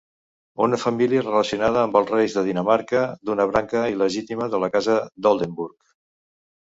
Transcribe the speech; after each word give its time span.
Una 0.67 0.77
família 0.83 1.19
relacionada 1.25 1.83
amb 1.89 1.99
els 1.99 2.09
reis 2.15 2.37
de 2.37 2.43
Dinamarca, 2.49 3.03
d'una 3.29 3.47
branca 3.53 3.87
il·legítima 3.93 4.49
de 4.55 4.63
la 4.65 4.71
Casa 4.77 4.97
d'Oldenburg. 5.27 5.77